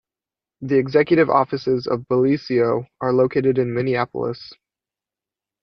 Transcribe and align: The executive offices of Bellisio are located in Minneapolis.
The 0.61 0.79
executive 0.79 1.29
offices 1.29 1.85
of 1.85 2.07
Bellisio 2.11 2.87
are 3.01 3.13
located 3.13 3.59
in 3.59 3.71
Minneapolis. 3.75 4.51